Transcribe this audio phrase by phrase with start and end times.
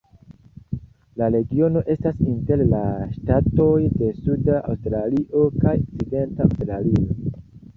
[1.21, 2.81] La regiono estas inter la
[3.17, 7.17] ŝtatoj de Suda Aŭstralio kaj Okcidenta Aŭstralio.